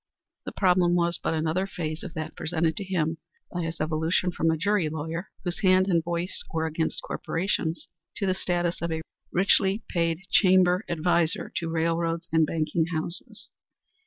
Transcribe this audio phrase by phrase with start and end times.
[0.45, 3.19] The problem was but another phase of that presented to him
[3.51, 8.25] by his evolution from a jury lawyer, whose hand and voice were against corporations, to
[8.25, 13.51] the status of a richly paid chamber adviser to railroads and banking houses.